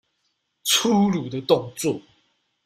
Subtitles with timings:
[0.63, 2.01] 粗魯的動作